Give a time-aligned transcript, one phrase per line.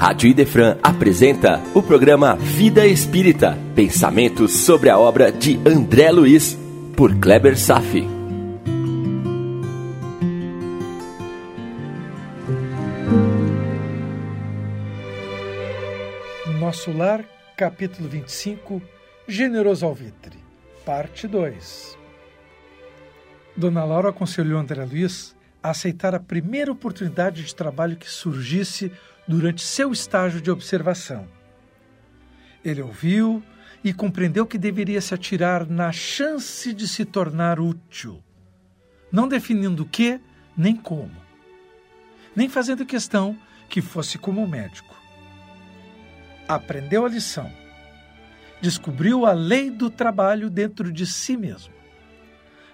[0.00, 6.58] Rádio Idefran apresenta o programa Vida Espírita, pensamentos sobre a obra de André Luiz,
[6.96, 8.08] por Kleber Safi.
[16.58, 17.22] Nosso Lar,
[17.54, 18.80] capítulo 25,
[19.28, 20.38] Generoso Alvitre,
[20.82, 21.98] parte 2.
[23.54, 28.90] Dona Laura aconselhou André Luiz a aceitar a primeira oportunidade de trabalho que surgisse
[29.26, 31.28] durante seu estágio de observação.
[32.64, 33.42] Ele ouviu
[33.82, 38.22] e compreendeu que deveria se atirar na chance de se tornar útil,
[39.10, 40.20] não definindo o que
[40.56, 41.16] nem como,
[42.36, 43.36] nem fazendo questão
[43.68, 44.94] que fosse como médico.
[46.46, 47.50] Aprendeu a lição,
[48.60, 51.72] descobriu a lei do trabalho dentro de si mesmo,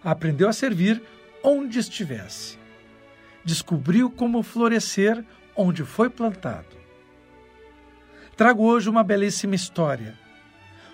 [0.02, 1.01] aprendeu a servir
[1.43, 2.59] onde estivesse,
[3.45, 5.24] descobriu como florescer
[5.56, 6.77] onde foi plantado.
[8.37, 10.15] Trago hoje uma belíssima história,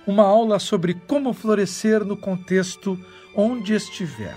[0.06, 2.98] uma aula sobre como florescer no contexto
[3.34, 4.36] onde estiver.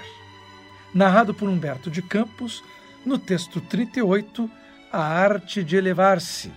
[0.94, 2.64] Narrado por Humberto de Campos,
[3.06, 4.50] no texto 38,
[4.92, 6.52] A Arte de Elevar-se,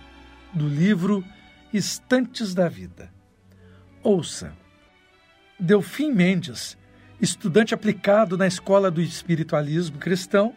[0.53, 1.23] do livro
[1.71, 3.13] Estantes da Vida.
[4.01, 4.53] Ouça.
[5.59, 6.77] Delfim Mendes,
[7.19, 10.55] estudante aplicado na Escola do Espiritualismo Cristão,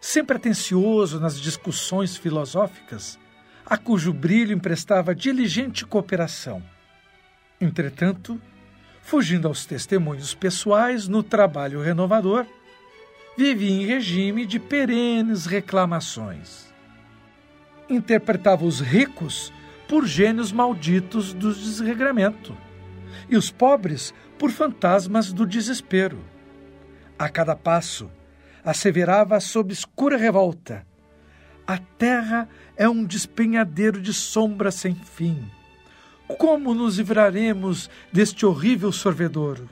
[0.00, 3.18] sempre atencioso nas discussões filosóficas,
[3.64, 6.62] a cujo brilho emprestava diligente cooperação.
[7.60, 8.40] Entretanto,
[9.02, 12.46] fugindo aos testemunhos pessoais no trabalho renovador,
[13.36, 16.72] vivia em regime de perenes reclamações.
[17.88, 19.52] Interpretava os ricos
[19.88, 22.56] por gênios malditos do desregramento
[23.28, 26.18] e os pobres por fantasmas do desespero.
[27.18, 28.10] A cada passo,
[28.68, 30.86] asseverava sob escura revolta:
[31.66, 35.50] A terra é um despenhadeiro de sombra sem fim.
[36.36, 39.70] Como nos livraremos deste horrível sorvedouro?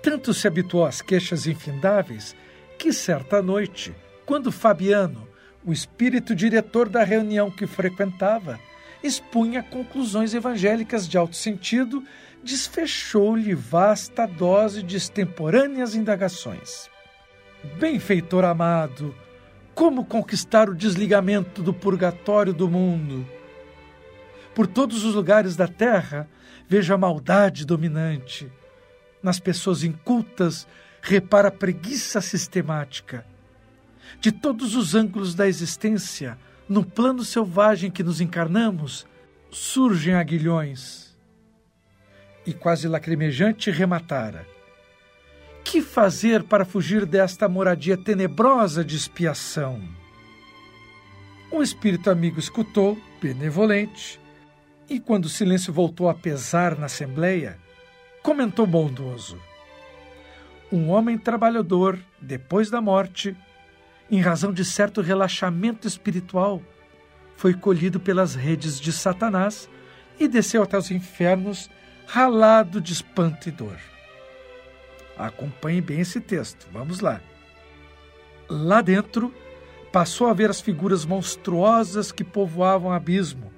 [0.00, 2.36] Tanto se habituou às queixas infindáveis
[2.78, 3.92] que, certa noite,
[4.24, 5.26] quando Fabiano,
[5.64, 8.60] o espírito diretor da reunião que frequentava,
[9.02, 12.04] expunha conclusões evangélicas de alto sentido,
[12.42, 16.89] desfechou-lhe vasta dose de extemporâneas indagações.
[17.62, 19.14] Benfeitor amado,
[19.74, 23.26] como conquistar o desligamento do purgatório do mundo?
[24.54, 26.28] Por todos os lugares da terra
[26.66, 28.50] vejo a maldade dominante.
[29.22, 30.66] Nas pessoas incultas
[31.02, 33.26] repara a preguiça sistemática.
[34.20, 36.38] De todos os ângulos da existência,
[36.68, 39.06] no plano selvagem que nos encarnamos,
[39.50, 41.14] surgem aguilhões.
[42.46, 44.46] E quase lacrimejante rematara
[45.70, 49.80] que fazer para fugir desta moradia tenebrosa de expiação?
[51.52, 54.18] Um espírito amigo escutou, benevolente,
[54.88, 57.56] e quando o silêncio voltou a pesar na assembleia,
[58.20, 59.40] comentou bondoso:
[60.72, 63.36] Um homem trabalhador, depois da morte,
[64.10, 66.60] em razão de certo relaxamento espiritual,
[67.36, 69.70] foi colhido pelas redes de Satanás
[70.18, 71.70] e desceu até os infernos,
[72.08, 73.89] ralado de espanto e dor.
[75.26, 76.66] Acompanhe bem esse texto.
[76.72, 77.20] Vamos lá.
[78.48, 79.32] Lá dentro,
[79.92, 83.52] passou a ver as figuras monstruosas que povoavam o abismo,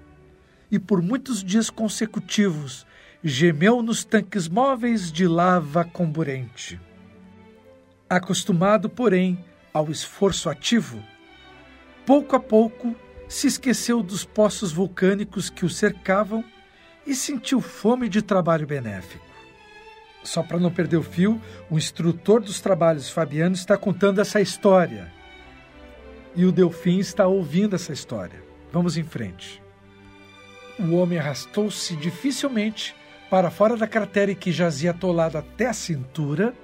[0.71, 2.87] e por muitos dias consecutivos
[3.23, 6.81] gemeu nos tanques móveis de lava comburente.
[8.09, 9.43] Acostumado, porém,
[9.73, 11.03] ao esforço ativo,
[12.05, 12.95] pouco a pouco
[13.29, 16.45] se esqueceu dos poços vulcânicos que o cercavam
[17.07, 19.32] e sentiu fome de trabalho benéfico.
[20.23, 25.13] Só para não perder o fio, o instrutor dos trabalhos Fabiano está contando essa história.
[26.35, 28.43] E o Delfim está ouvindo essa história.
[28.73, 29.63] Vamos em frente.
[30.79, 32.95] O homem arrastou-se dificilmente
[33.29, 36.55] para fora da cratera que jazia atolado até a cintura,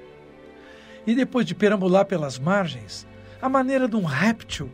[1.06, 3.06] e depois de perambular pelas margens,
[3.40, 4.70] à maneira de um réptil,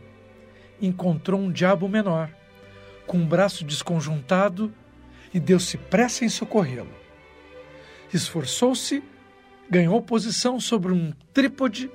[0.81, 2.29] encontrou um diabo menor,
[3.07, 4.73] com um braço desconjuntado,
[5.33, 7.04] e deu-se pressa em socorrê-lo
[8.13, 9.03] esforçou-se,
[9.69, 11.89] ganhou posição sobre um trípode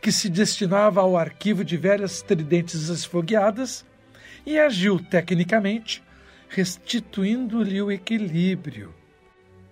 [0.00, 3.84] que se destinava ao arquivo de velhas tridentes esfogueadas
[4.46, 6.02] e agiu tecnicamente,
[6.48, 8.94] restituindo-lhe o equilíbrio.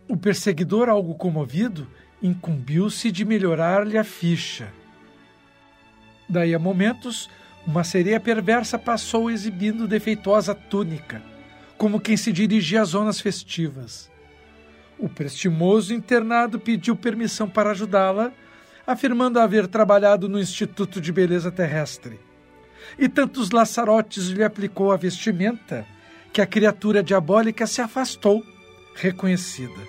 [0.07, 1.89] O perseguidor, algo comovido,
[2.23, 4.73] incumbiu-se de melhorar-lhe a ficha.
[6.29, 7.31] Daí a momentos,
[7.67, 11.23] uma sereia perversa passou exibindo defeituosa túnica,
[11.77, 14.11] como quem se dirigia às zonas festivas.
[14.99, 18.33] O prestimoso internado pediu permissão para ajudá-la,
[18.85, 22.19] afirmando haver trabalhado no Instituto de Beleza Terrestre.
[22.99, 25.87] E tantos laçarotes lhe aplicou a vestimenta
[26.33, 28.45] que a criatura diabólica se afastou,
[28.95, 29.81] reconhecida.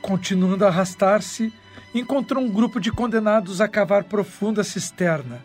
[0.00, 1.52] Continuando a arrastar-se,
[1.94, 5.44] encontrou um grupo de condenados a cavar profunda cisterna.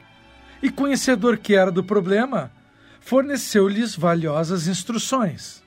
[0.61, 2.51] E, conhecedor que era do problema,
[2.99, 5.63] forneceu-lhes valiosas instruções.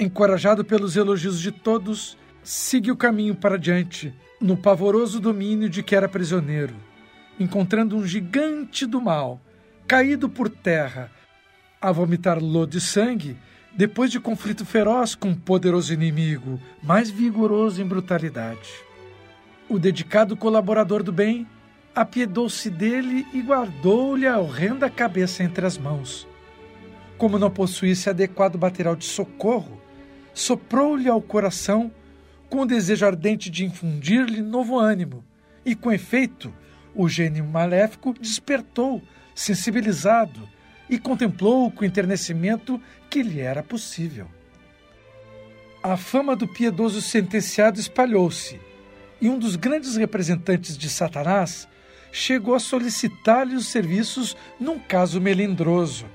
[0.00, 5.94] Encorajado pelos elogios de todos, seguiu o caminho para diante, no pavoroso domínio de que
[5.94, 6.74] era prisioneiro,
[7.38, 9.38] encontrando um gigante do mal,
[9.86, 11.12] caído por terra,
[11.78, 13.36] a vomitar lodo e sangue,
[13.76, 18.70] depois de conflito feroz com um poderoso inimigo, mais vigoroso em brutalidade.
[19.68, 21.46] O dedicado colaborador do bem
[21.94, 26.26] apiedou-se dele e guardou-lhe a horrenda cabeça entre as mãos.
[27.18, 29.79] Como não possuísse adequado material de socorro,
[30.32, 31.90] soprou-lhe ao coração
[32.48, 35.24] com o desejo ardente de infundir-lhe novo ânimo,
[35.64, 36.52] e com efeito,
[36.94, 39.00] o gênio maléfico despertou,
[39.34, 40.48] sensibilizado,
[40.88, 44.26] e contemplou com enternecimento que lhe era possível.
[45.82, 48.60] A fama do piedoso sentenciado espalhou-se,
[49.20, 51.68] e um dos grandes representantes de Satanás
[52.10, 56.06] chegou a solicitar-lhe os serviços num caso melindroso,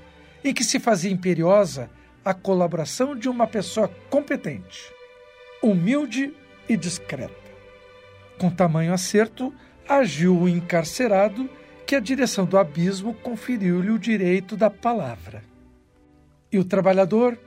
[0.44, 1.90] em que se fazia imperiosa
[2.26, 4.92] a colaboração de uma pessoa competente,
[5.62, 6.34] humilde
[6.68, 7.32] e discreta.
[8.36, 9.54] Com tamanho acerto,
[9.88, 11.48] agiu o encarcerado
[11.86, 15.44] que a direção do abismo conferiu-lhe o direito da palavra.
[16.50, 17.38] E o trabalhador,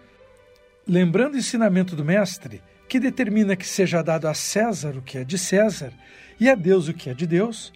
[0.88, 5.26] lembrando o ensinamento do Mestre, que determina que seja dado a César o que é
[5.26, 5.92] de César
[6.40, 7.74] e a Deus o que é de Deus,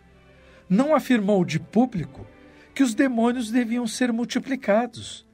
[0.70, 2.26] não afirmou de público
[2.74, 5.28] que os demônios deviam ser multiplicados,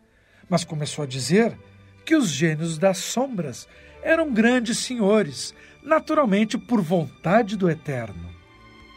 [0.50, 1.58] mas começou a dizer
[2.06, 3.68] que os gênios das sombras
[4.02, 5.54] eram grandes senhores,
[5.84, 8.30] naturalmente por vontade do Eterno,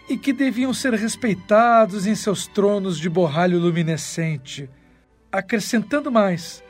[0.08, 4.68] e que deviam ser respeitados em seus tronos de borralho luminescente,
[5.30, 6.62] acrescentando mais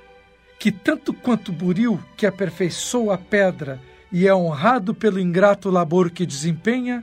[0.59, 3.81] que tanto quanto Buril, que aperfeiçoa a pedra
[4.13, 7.03] e é honrado pelo ingrato labor que desempenha,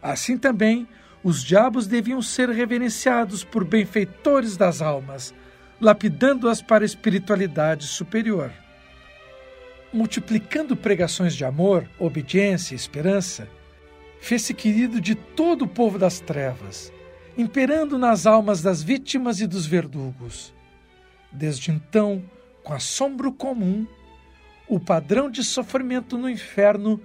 [0.00, 0.86] assim também
[1.24, 5.34] os diabos deviam ser reverenciados por benfeitores das almas,
[5.80, 8.52] lapidando-as para a espiritualidade superior.
[9.92, 13.48] Multiplicando pregações de amor, obediência e esperança,
[14.20, 16.92] fez-se querido de todo o povo das trevas,
[17.36, 20.54] imperando nas almas das vítimas e dos verdugos.
[21.30, 22.22] Desde então,
[22.62, 23.86] com assombro comum,
[24.66, 27.00] o padrão de sofrimento no inferno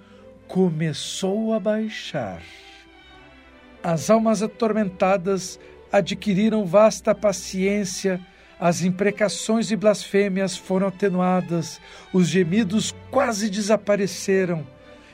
[0.48, 2.42] começou a baixar.
[3.82, 5.60] As almas atormentadas
[5.92, 8.20] adquiriram vasta paciência
[8.60, 11.80] as imprecações e blasfêmias foram atenuadas,
[12.12, 14.66] os gemidos quase desapareceram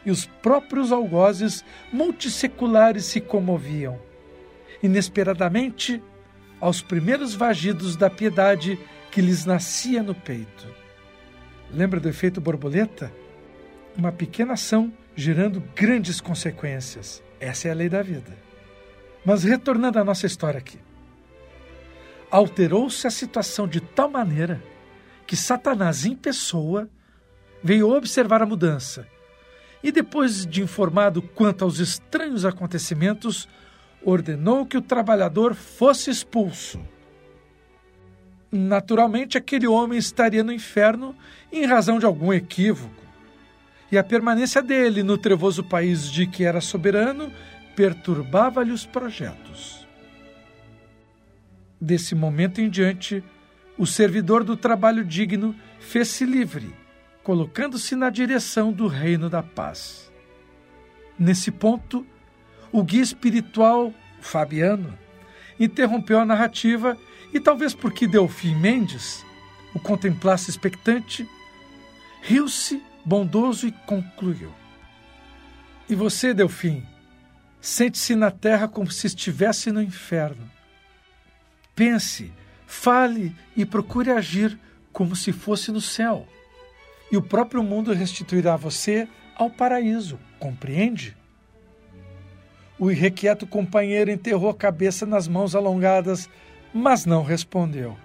[0.04, 4.00] e os próprios algozes multisseculares se comoviam.
[4.82, 6.02] Inesperadamente,
[6.60, 8.78] aos primeiros vagidos da piedade
[9.12, 10.66] que lhes nascia no peito.
[11.72, 13.12] Lembra do efeito borboleta?
[13.96, 17.22] Uma pequena ação gerando grandes consequências.
[17.38, 18.37] Essa é a lei da vida.
[19.25, 20.86] Mas retornando à nossa história aqui
[22.37, 24.62] alterou-se a situação de tal maneira
[25.27, 26.87] que Satanás, em pessoa,
[27.62, 29.09] veio observar a mudança
[29.83, 33.49] e, depois de informado quanto aos estranhos acontecimentos,
[34.05, 36.79] ordenou que o trabalhador fosse expulso.
[38.53, 41.17] Naturalmente, aquele homem estaria no inferno
[41.51, 43.03] em razão de algum equívoco,
[43.91, 47.32] e a permanência dele no trevoso país de que era soberano
[47.75, 49.85] perturbava-lhe os projetos.
[51.81, 53.23] Desse momento em diante,
[53.77, 56.75] o servidor do trabalho digno fez-se livre,
[57.23, 60.11] colocando-se na direção do reino da paz.
[61.19, 62.06] Nesse ponto,
[62.73, 64.99] o guia espiritual, Fabiano,
[65.61, 66.97] interrompeu a narrativa
[67.33, 69.25] e, talvez porque Delfim Mendes
[69.75, 71.29] o contemplasse expectante,
[72.23, 74.51] riu-se bondoso e concluiu:
[75.87, 76.83] E você, Delfim,
[77.61, 80.56] sente-se na terra como se estivesse no inferno
[81.77, 82.33] Pense,
[82.67, 84.59] fale e procure agir
[84.93, 86.27] como se fosse no céu.
[87.13, 89.06] E o próprio mundo restituirá você
[89.37, 91.15] ao paraíso, compreende?
[92.79, 96.31] O irrequieto companheiro enterrou a cabeça nas mãos alongadas,
[96.73, 97.97] mas não respondeu.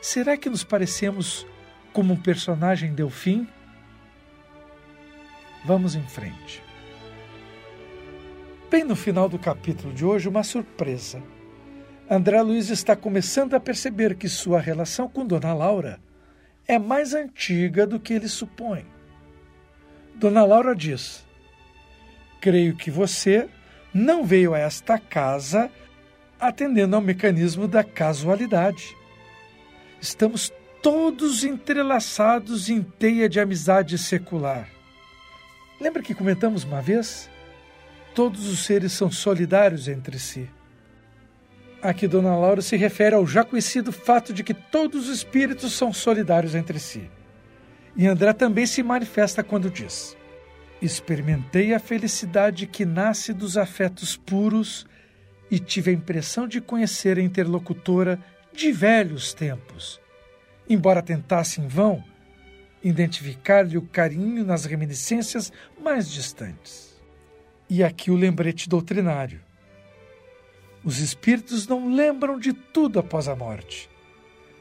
[0.00, 1.44] Será que nos parecemos
[1.92, 3.48] como um personagem Delfim?
[5.64, 6.62] Vamos em frente.
[8.70, 11.20] Bem no final do capítulo de hoje, uma surpresa.
[12.08, 15.98] André Luiz está começando a perceber que sua relação com Dona Laura
[16.66, 18.86] é mais antiga do que ele supõe.
[20.14, 21.26] Dona Laura diz:
[22.40, 23.48] Creio que você
[23.92, 25.68] não veio a esta casa
[26.38, 28.96] atendendo ao mecanismo da casualidade.
[30.00, 34.68] estamos todos entrelaçados em teia de amizade secular.
[35.80, 37.28] Lembra que comentamos uma vez?
[38.14, 40.48] Todos os seres são solidários entre si.
[41.86, 45.92] Aqui Dona Laura se refere ao já conhecido fato de que todos os espíritos são
[45.92, 47.08] solidários entre si.
[47.94, 50.16] E André também se manifesta quando diz:
[50.82, 54.84] Experimentei a felicidade que nasce dos afetos puros
[55.48, 58.18] e tive a impressão de conhecer a interlocutora
[58.52, 60.00] de velhos tempos.
[60.68, 62.02] Embora tentasse em vão
[62.82, 67.00] identificar-lhe o carinho nas reminiscências mais distantes.
[67.70, 69.45] E aqui o lembrete doutrinário.
[70.86, 73.90] Os espíritos não lembram de tudo após a morte.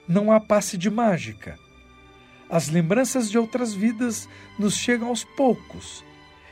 [0.07, 1.55] Não há passe de mágica.
[2.49, 4.27] As lembranças de outras vidas
[4.57, 6.03] nos chegam aos poucos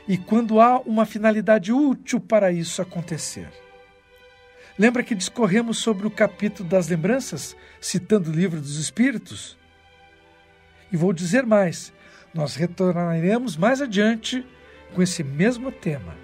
[0.06, 3.48] e quando há uma finalidade útil para isso acontecer.
[4.78, 9.58] Lembra que discorremos sobre o capítulo das lembranças, citando o livro dos Espíritos?
[10.92, 11.92] E vou dizer mais:
[12.32, 14.46] nós retornaremos mais adiante
[14.94, 16.16] com esse mesmo tema.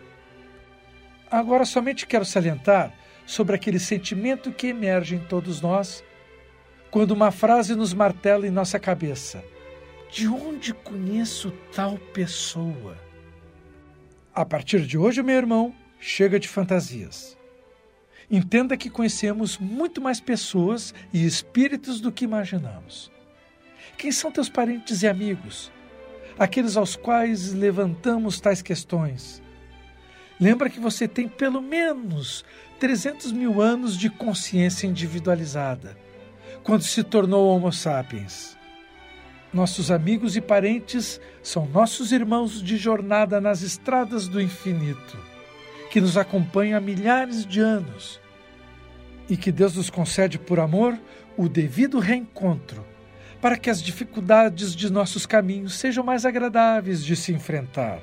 [1.29, 3.00] Agora, somente quero salientar
[3.31, 6.03] sobre aquele sentimento que emerge em todos nós
[6.91, 9.45] quando uma frase nos martela em nossa cabeça:
[10.11, 12.99] De onde conheço tal pessoa?
[14.35, 17.39] A partir de hoje, meu irmão, chega de fantasias.
[18.29, 23.13] Entenda que conhecemos muito mais pessoas e espíritos do que imaginamos.
[23.97, 25.71] Quem são teus parentes e amigos?
[26.37, 29.41] Aqueles aos quais levantamos tais questões.
[30.41, 32.45] Lembra que você tem pelo menos
[32.79, 35.99] 300 mil anos de consciência individualizada,
[36.63, 38.57] quando se tornou Homo sapiens.
[39.53, 45.19] Nossos amigos e parentes são nossos irmãos de jornada nas estradas do infinito,
[45.91, 48.19] que nos acompanham há milhares de anos
[49.29, 50.99] e que Deus nos concede por amor
[51.37, 52.87] o devido reencontro,
[53.43, 58.01] para que as dificuldades de nossos caminhos sejam mais agradáveis de se enfrentar.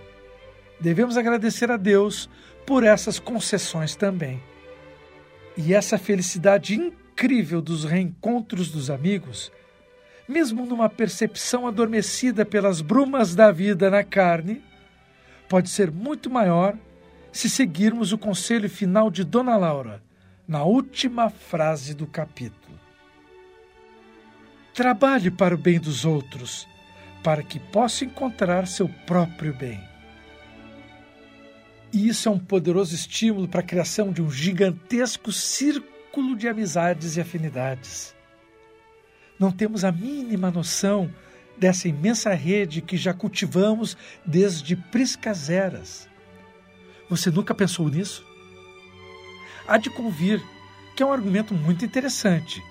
[0.80, 2.30] Devemos agradecer a Deus
[2.66, 4.42] por essas concessões também.
[5.56, 9.52] E essa felicidade incrível dos reencontros dos amigos,
[10.28, 14.62] mesmo numa percepção adormecida pelas brumas da vida na carne,
[15.50, 16.78] pode ser muito maior
[17.32, 20.04] se seguirmos o conselho final de Dona Laura
[20.48, 22.78] na última frase do capítulo.
[24.74, 26.68] Trabalhe para o bem dos outros,
[27.24, 29.97] para que possa encontrar seu próprio bem.
[31.92, 37.16] E isso é um poderoso estímulo para a criação de um gigantesco círculo de amizades
[37.16, 38.16] e afinidades.
[39.40, 41.14] Não temos a mínima noção
[41.58, 46.10] dessa imensa rede que já cultivamos desde priscas eras.
[47.10, 48.28] Você nunca pensou nisso?
[49.68, 50.42] há de convir
[50.96, 52.64] que é um argumento muito interessante,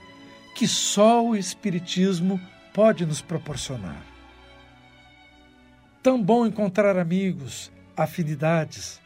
[0.56, 2.40] que só o Espiritismo
[2.72, 4.02] pode nos proporcionar.
[6.02, 9.00] Tão bom encontrar amigos, afinidades,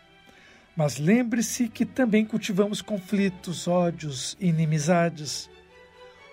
[0.76, 5.50] mas lembre-se que também cultivamos conflitos, ódios, inimizades.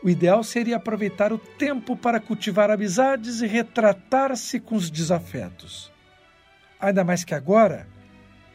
[0.03, 5.91] O ideal seria aproveitar o tempo para cultivar amizades e retratar-se com os desafetos.
[6.79, 7.88] Ainda mais que agora,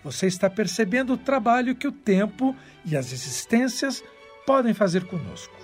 [0.05, 4.03] você está percebendo o trabalho que o tempo e as existências
[4.47, 5.55] podem fazer conosco.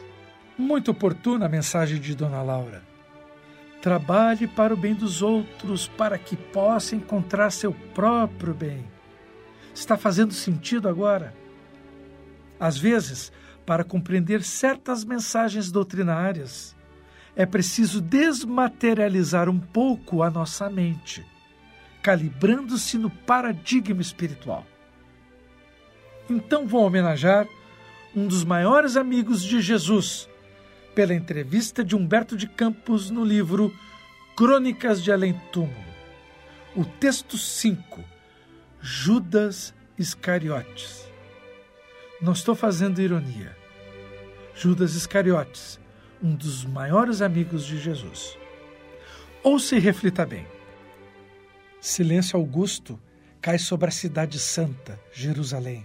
[0.57, 2.83] Muito oportuna a mensagem de Dona Laura.
[3.81, 8.85] Trabalhe para o bem dos outros, para que possa encontrar seu próprio bem.
[9.79, 11.33] Está fazendo sentido agora?
[12.59, 13.31] Às vezes,
[13.65, 16.75] para compreender certas mensagens doutrinárias,
[17.37, 21.25] é preciso desmaterializar um pouco a nossa mente
[22.03, 24.67] calibrando-se no paradigma espiritual.
[26.29, 27.47] Então vou homenagear
[28.17, 30.29] um dos maiores amigos de Jesus,
[30.95, 33.73] pela entrevista de Humberto de Campos no livro
[34.37, 35.87] Crônicas de Além Túmulo.
[36.75, 38.18] O texto 5,
[38.81, 41.11] Judas Iscariotes.
[42.21, 43.57] Não estou fazendo ironia.
[44.55, 45.81] Judas Iscariotes,
[46.23, 48.39] um dos maiores amigos de Jesus.
[49.43, 50.47] Ouça e reflita bem.
[51.81, 53.01] Silêncio augusto
[53.41, 55.85] cai sobre a cidade santa, Jerusalém.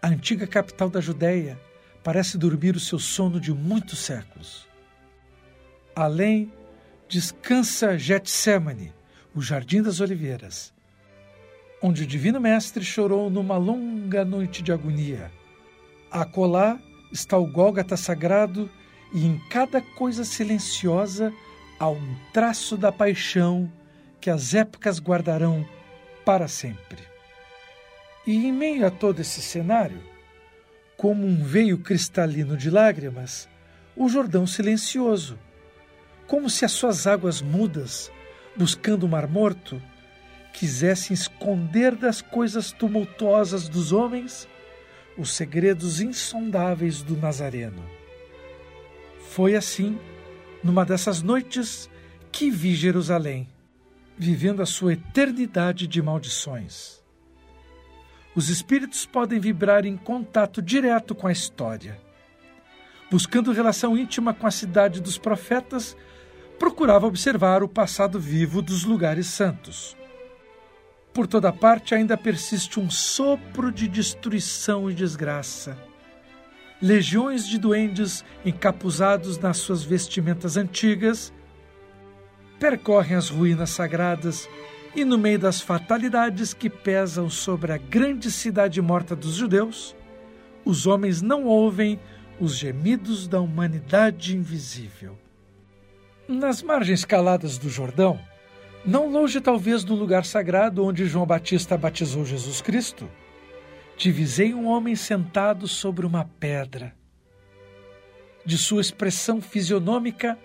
[0.00, 1.60] A antiga capital da Judéia
[2.02, 4.66] parece dormir o seu sono de muitos séculos.
[5.94, 6.50] Além
[7.06, 8.94] descansa Getsemane,
[9.34, 10.72] o Jardim das Oliveiras,
[11.82, 15.30] onde o Divino Mestre chorou numa longa noite de agonia.
[16.10, 16.78] Acolá
[17.12, 18.70] está o Gólgata sagrado
[19.12, 21.32] e em cada coisa silenciosa
[21.78, 23.70] há um traço da paixão
[24.20, 25.66] que as épocas guardarão
[26.24, 27.02] para sempre.
[28.26, 30.00] E em meio a todo esse cenário,
[30.96, 33.48] como um veio cristalino de lágrimas,
[33.96, 35.38] o Jordão silencioso,
[36.26, 38.12] como se as suas águas mudas,
[38.54, 39.82] buscando o Mar Morto,
[40.52, 44.48] quisessem esconder das coisas tumultuosas dos homens
[45.16, 47.84] os segredos insondáveis do Nazareno.
[49.30, 49.98] Foi assim,
[50.64, 51.90] numa dessas noites,
[52.32, 53.48] que vi Jerusalém,
[54.16, 57.00] vivendo a sua eternidade de maldições.
[58.34, 62.00] Os espíritos podem vibrar em contato direto com a história.
[63.10, 65.96] Buscando relação íntima com a cidade dos profetas,
[66.58, 69.96] procurava observar o passado vivo dos lugares santos.
[71.12, 75.76] Por toda parte ainda persiste um sopro de destruição e desgraça.
[76.80, 81.32] Legiões de duendes encapuzados nas suas vestimentas antigas
[82.58, 84.48] percorrem as ruínas sagradas
[84.94, 89.96] e, no meio das fatalidades que pesam sobre a grande cidade morta dos judeus,
[90.64, 91.98] os homens não ouvem
[92.38, 95.18] os gemidos da humanidade invisível.
[96.28, 98.20] Nas margens caladas do Jordão,
[98.84, 103.10] não longe talvez do lugar sagrado onde João Batista batizou Jesus Cristo,
[103.96, 106.94] divisei um homem sentado sobre uma pedra.
[108.44, 110.38] De sua expressão fisionômica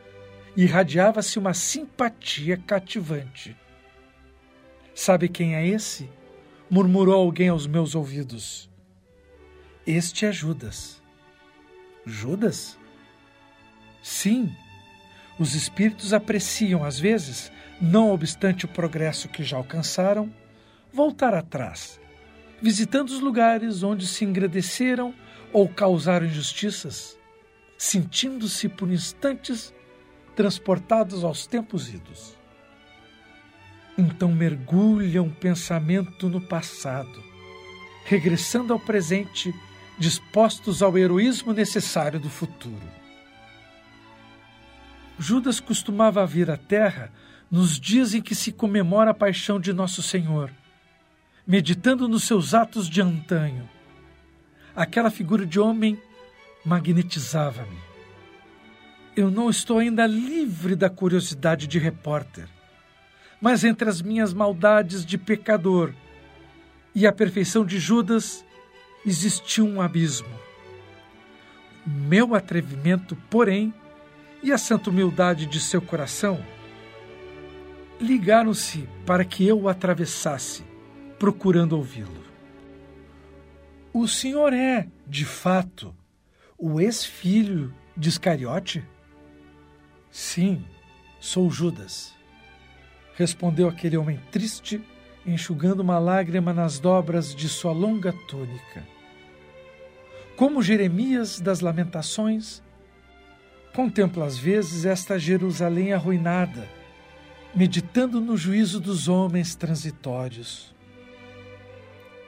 [0.56, 3.56] irradiava-se uma simpatia cativante.
[4.94, 6.10] Sabe quem é esse?
[6.70, 8.70] murmurou alguém aos meus ouvidos.
[9.86, 11.02] Este é Judas.
[12.06, 12.78] Judas?
[14.02, 14.52] Sim,
[15.38, 17.52] os espíritos apreciam, às vezes,
[17.82, 20.32] não obstante o progresso que já alcançaram,
[20.92, 22.00] voltar atrás,
[22.62, 25.14] visitando os lugares onde se engrandeceram
[25.52, 27.18] ou causaram injustiças,
[27.78, 29.74] sentindo-se por instantes
[30.36, 32.36] transportados aos tempos idos.
[33.98, 37.24] Então mergulham o pensamento no passado,
[38.06, 39.54] regressando ao presente,
[39.98, 42.95] dispostos ao heroísmo necessário do futuro.
[45.18, 47.12] Judas costumava vir à terra
[47.50, 50.52] nos dias em que se comemora a paixão de Nosso Senhor,
[51.48, 53.70] meditando nos seus atos de antanho.
[54.76, 55.98] Aquela figura de homem
[56.66, 57.78] magnetizava-me.
[59.16, 62.50] Eu não estou ainda livre da curiosidade de repórter,
[63.40, 65.94] mas entre as minhas maldades de pecador
[66.94, 68.44] e a perfeição de Judas
[69.06, 70.28] existia um abismo.
[71.86, 73.74] Meu atrevimento, porém,
[74.46, 76.40] e a santa humildade de seu coração
[78.00, 80.64] ligaram-se para que eu o atravessasse,
[81.18, 82.24] procurando ouvi-lo.
[83.92, 85.96] O senhor é, de fato,
[86.60, 88.86] o ex-filho de Iscariote?
[90.12, 90.64] Sim,
[91.20, 92.14] sou Judas.
[93.16, 94.80] Respondeu aquele homem triste,
[95.26, 98.86] enxugando uma lágrima nas dobras de sua longa túnica.
[100.36, 102.62] Como Jeremias das Lamentações,
[103.76, 106.68] contemplo às vezes esta Jerusalém arruinada
[107.54, 110.76] meditando no juízo dos homens transitórios.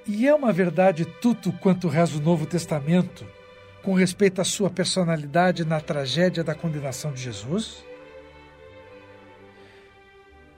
[0.06, 3.26] E é uma verdade tudo quanto reza o Novo Testamento
[3.84, 7.84] com respeito à sua personalidade na tragédia da condenação de Jesus?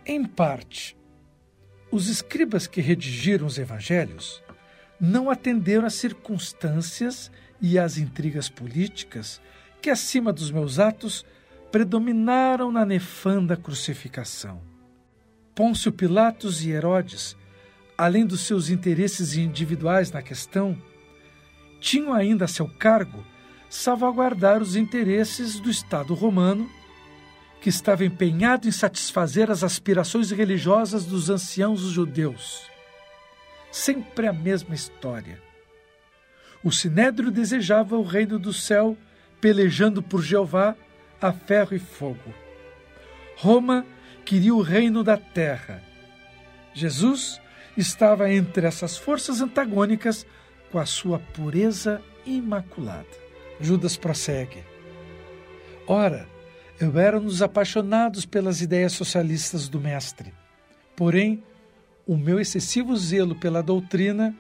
[0.05, 0.95] Em parte,
[1.91, 4.43] os escribas que redigiram os evangelhos
[4.99, 9.41] não atenderam às circunstâncias e às intrigas políticas
[9.81, 11.25] que, acima dos meus atos,
[11.71, 14.61] predominaram na nefanda crucificação.
[15.55, 17.35] Pôncio Pilatos e Herodes,
[17.97, 20.81] além dos seus interesses individuais na questão,
[21.79, 23.23] tinham ainda a seu cargo
[23.69, 26.69] salvaguardar os interesses do Estado romano,
[27.61, 32.63] que estava empenhado em satisfazer as aspirações religiosas dos anciãos judeus.
[33.71, 35.41] Sempre a mesma história.
[36.63, 38.97] O sinédrio desejava o reino do céu,
[39.41, 40.75] pelejando por Jeová
[41.21, 42.33] a ferro e fogo.
[43.37, 43.85] Roma
[44.25, 45.81] queria o reino da terra.
[46.73, 47.41] Jesus
[47.75, 50.25] estava entre essas forças antagônicas
[50.71, 53.07] com a sua pureza imaculada.
[53.59, 54.63] Judas prossegue.
[55.87, 56.27] Ora,
[56.79, 60.33] eu era dos apaixonados pelas ideias socialistas do Mestre.
[60.95, 61.43] Porém,
[62.05, 64.35] o meu excessivo zelo pela doutrina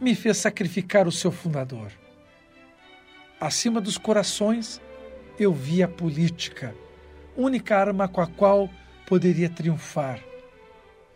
[0.00, 1.90] me fez sacrificar o seu fundador.
[3.40, 4.82] Acima dos corações,
[5.38, 6.74] eu vi a política,
[7.34, 8.68] única arma com a qual
[9.06, 10.20] poderia triunfar.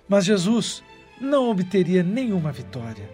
[0.09, 0.83] Mas Jesus
[1.21, 3.07] não obteria nenhuma vitória.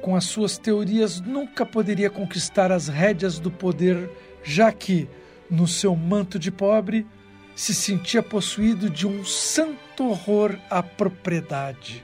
[0.00, 4.10] Com as suas teorias, nunca poderia conquistar as rédeas do poder,
[4.42, 5.06] já que,
[5.50, 7.06] no seu manto de pobre,
[7.54, 12.02] se sentia possuído de um santo horror à propriedade.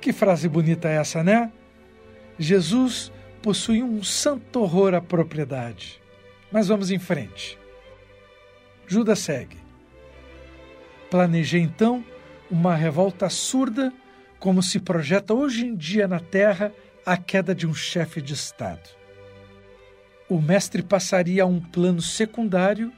[0.00, 1.50] Que frase bonita é essa, né?
[2.38, 3.10] Jesus
[3.42, 6.00] possui um santo horror à propriedade.
[6.52, 7.58] Mas vamos em frente.
[8.86, 9.56] Judas segue.
[11.10, 12.04] Planejei então
[12.50, 13.92] uma revolta surda,
[14.38, 16.72] como se projeta hoje em dia na Terra
[17.06, 18.88] a queda de um chefe de Estado.
[20.28, 22.92] O mestre passaria a um plano secundário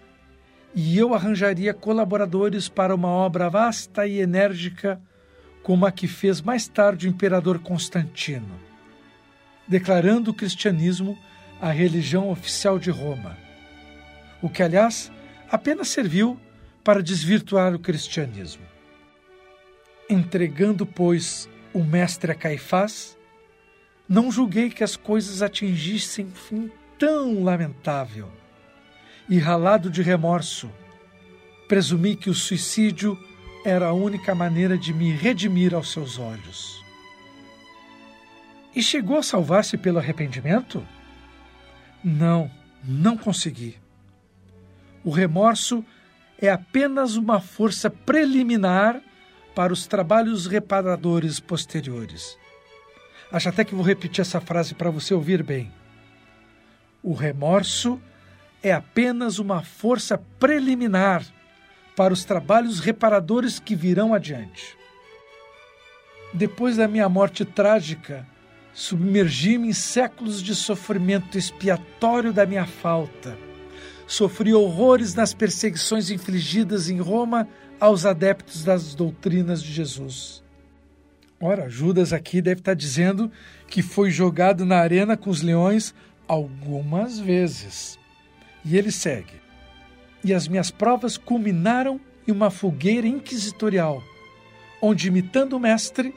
[0.75, 5.01] e eu arranjaria colaboradores para uma obra vasta e enérgica,
[5.63, 8.59] como a que fez mais tarde o imperador Constantino,
[9.67, 11.19] declarando o cristianismo
[11.61, 13.37] a religião oficial de Roma,
[14.41, 15.13] o que, aliás,
[15.51, 16.39] apenas serviu
[16.83, 18.65] para desvirtuar o cristianismo.
[20.11, 23.17] Entregando, pois, o mestre a Caifás,
[24.09, 28.31] não julguei que as coisas atingissem fim tão lamentável
[29.29, 30.71] e ralado de remorso,
[31.69, 33.17] presumi que o suicídio
[33.65, 36.82] era a única maneira de me redimir aos seus olhos.
[38.75, 40.87] E chegou a salvar-se pelo arrependimento?
[42.03, 42.51] Não,
[42.83, 43.77] não consegui.
[45.05, 45.85] O remorso
[46.39, 49.01] é apenas uma força preliminar
[49.55, 52.39] para os trabalhos reparadores posteriores.
[53.31, 55.71] Acho até que vou repetir essa frase para você ouvir bem.
[57.03, 58.01] O remorso
[58.63, 61.25] é apenas uma força preliminar
[61.97, 64.77] para os trabalhos reparadores que virão adiante.
[66.33, 68.27] Depois da minha morte trágica,
[68.75, 73.37] submergi-me em séculos de sofrimento expiatório da minha falta.
[74.07, 77.49] Sofri horrores nas perseguições infligidas em Roma
[77.81, 80.43] aos adeptos das doutrinas de Jesus.
[81.41, 83.31] Ora, Judas aqui deve estar dizendo
[83.67, 85.95] que foi jogado na arena com os leões
[86.29, 87.99] algumas vezes.
[88.65, 89.41] E ele segue.
[90.23, 94.03] E as minhas provas culminaram em uma fogueira inquisitorial,
[94.81, 96.15] onde, imitando o mestre,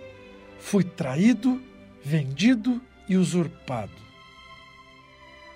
[0.60, 1.60] fui traído,
[2.06, 3.92] vendido e usurpado.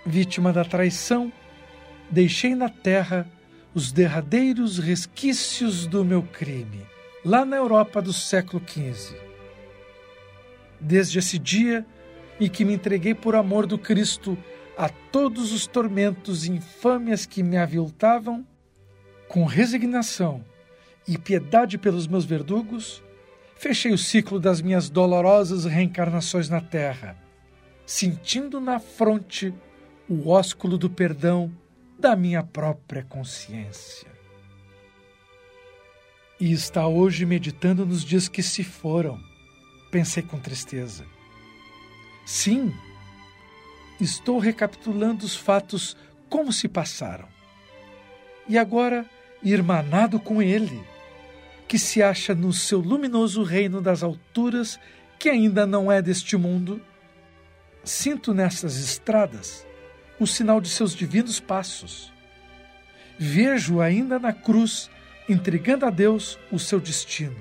[0.03, 1.31] Vítima da traição,
[2.09, 3.29] deixei na terra
[3.71, 6.81] os derradeiros resquícios do meu crime,
[7.23, 9.15] lá na Europa do século XV.
[10.81, 11.85] Desde esse dia,
[12.39, 14.35] e que me entreguei por amor do Cristo
[14.75, 18.43] a todos os tormentos e infâmias que me aviltavam,
[19.27, 20.43] com resignação
[21.07, 23.03] e piedade pelos meus verdugos,
[23.59, 27.17] fechei o ciclo das minhas dolorosas reencarnações na terra,
[27.85, 29.53] sentindo na fronte
[30.07, 31.51] o ósculo do perdão
[31.99, 34.07] da minha própria consciência.
[36.39, 39.19] E está hoje meditando nos dias que se foram,
[39.91, 41.05] pensei com tristeza.
[42.25, 42.73] Sim,
[43.99, 45.97] estou recapitulando os fatos
[46.29, 47.27] como se passaram.
[48.47, 49.05] E agora,
[49.43, 50.81] irmanado com ele,
[51.69, 54.79] que se acha no seu luminoso reino das alturas,
[55.19, 56.81] que ainda não é deste mundo,
[57.83, 59.67] sinto nessas estradas
[60.19, 62.11] o sinal de seus divinos passos.
[63.19, 64.89] Vejo ainda na cruz,
[65.29, 67.37] entregando a Deus o seu destino.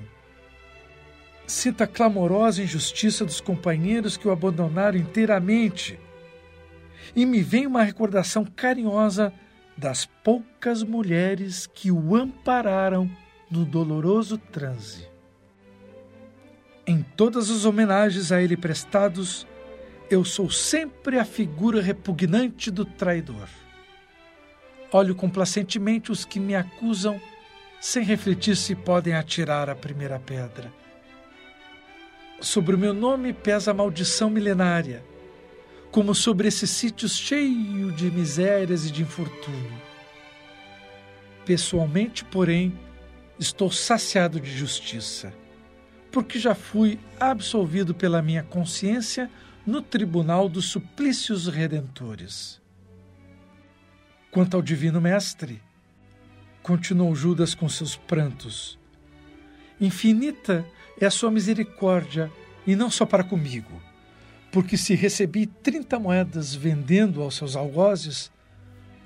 [1.47, 5.99] Sinto a clamorosa injustiça dos companheiros que o abandonaram inteiramente
[7.15, 9.33] e me vem uma recordação carinhosa
[9.75, 13.09] das poucas mulheres que o ampararam
[13.49, 15.07] no doloroso transe.
[16.85, 19.47] Em todas as homenagens a ele prestados,
[20.09, 23.47] eu sou sempre a figura repugnante do traidor.
[24.91, 27.21] Olho complacentemente os que me acusam,
[27.79, 30.73] sem refletir se podem atirar a primeira pedra.
[32.41, 35.03] Sobre o meu nome pesa a maldição milenária,
[35.91, 39.79] como sobre esse sítio cheio de misérias e de infortúnio.
[41.45, 42.73] Pessoalmente, porém,
[43.39, 45.33] estou saciado de justiça,
[46.11, 49.29] porque já fui absolvido pela minha consciência
[49.65, 52.61] no tribunal dos suplícios redentores.
[54.31, 55.61] Quanto ao Divino Mestre,
[56.61, 58.77] continuou Judas com seus prantos,
[59.79, 60.65] infinita
[60.99, 62.31] é a sua misericórdia,
[62.67, 63.81] e não só para comigo
[64.51, 68.31] porque se recebi trinta moedas vendendo aos seus algozes,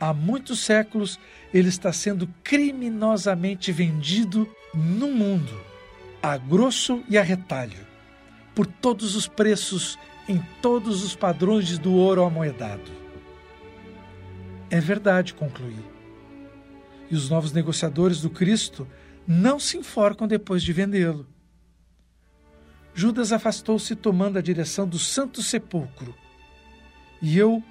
[0.10, 1.18] há muitos séculos
[1.54, 5.58] ele está sendo criminosamente vendido no mundo,
[6.22, 7.88] a grosso e a retalho,
[8.54, 12.92] por todos os preços, em todos os padrões do ouro amoedado.
[14.70, 15.80] É verdade, concluí.
[17.10, 18.86] E os novos negociadores do Cristo
[19.26, 21.26] não se enforcam depois de vendê-lo.
[22.94, 26.14] Judas afastou-se tomando a direção do Santo Sepulcro.
[27.22, 27.64] E eu,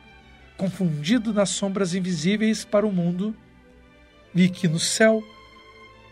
[0.63, 3.35] confundido nas sombras invisíveis para o mundo,
[4.33, 5.21] vi que no céu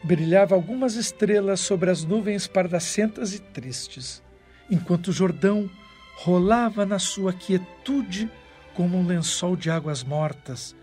[0.03, 4.21] brilhavam algumas estrelas sobre as nuvens pardacentas e tristes,
[4.69, 5.71] enquanto o Jordão
[6.17, 8.29] rolava na sua quietude
[8.75, 10.75] como um lençol de águas mortas,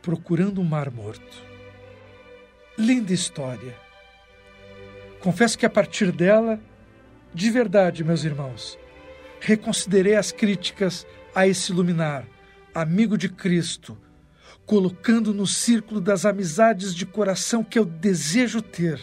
[0.00, 1.36] procurando um mar morto.
[2.78, 3.76] Linda história.
[5.20, 6.58] Confesso que a partir dela,
[7.34, 8.78] de verdade, meus irmãos,
[9.38, 12.26] reconsiderei as críticas a esse luminar,
[12.74, 13.96] amigo de Cristo,
[14.64, 19.00] colocando no círculo das amizades de coração que eu desejo ter.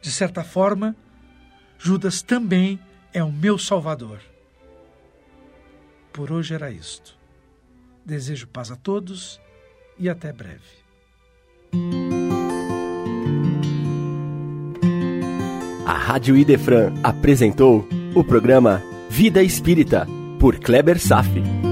[0.00, 0.96] De certa forma,
[1.78, 2.80] Judas também
[3.12, 4.20] é o meu Salvador.
[6.12, 7.16] Por hoje era isto.
[8.04, 9.40] Desejo paz a todos
[9.98, 10.82] e até breve.
[15.86, 20.06] A Rádio Idefran apresentou o programa Vida Espírita,
[20.38, 21.71] por Kleber Safi.